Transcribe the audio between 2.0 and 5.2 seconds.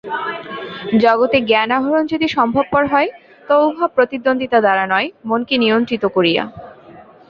যদি সম্ভবপর হয় তো উহা প্রতিদ্বন্দ্বিতা দ্বারা নয়,